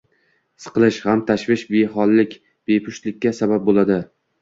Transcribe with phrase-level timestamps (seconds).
[0.63, 2.35] Siqilish, g‘am-tashvish, behollik
[2.73, 4.05] bepushtlikka sabab bo‘ladi.